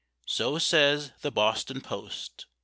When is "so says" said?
0.25-1.11